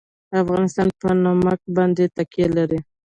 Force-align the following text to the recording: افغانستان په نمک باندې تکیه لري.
افغانستان 0.41 0.87
په 0.99 1.09
نمک 1.23 1.59
باندې 1.75 2.03
تکیه 2.15 2.47
لري. 2.57 2.79